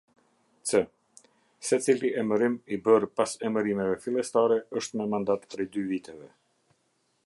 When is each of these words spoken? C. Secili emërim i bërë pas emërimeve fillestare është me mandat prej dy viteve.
C. 0.69 0.79
Secili 1.67 2.11
emërim 2.23 2.57
i 2.77 2.81
bërë 2.89 3.11
pas 3.21 3.37
emërimeve 3.51 4.01
fillestare 4.07 4.61
është 4.83 5.01
me 5.03 5.09
mandat 5.17 5.49
prej 5.55 5.71
dy 5.77 5.89
viteve. 5.93 6.37